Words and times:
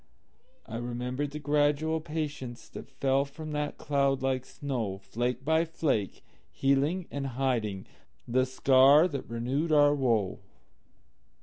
I 0.65 0.77
remembered 0.77 1.29
the 1.29 1.37
gradual 1.37 2.01
patienceThat 2.01 2.89
fell 2.89 3.23
from 3.23 3.51
that 3.51 3.77
cloud 3.77 4.23
like 4.23 4.45
snow, 4.47 4.97
Flake 4.97 5.45
by 5.45 5.63
flake, 5.63 6.23
healing 6.51 7.07
and 7.11 7.27
hidingThe 7.27 8.47
scar 8.47 9.07
that 9.07 9.29
renewed 9.29 9.71
our 9.71 9.93
woe. 9.93 10.39